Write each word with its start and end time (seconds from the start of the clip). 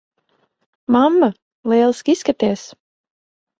Mamma, 0.95 1.29
lieliski 1.73 2.17
izskaties. 2.17 2.67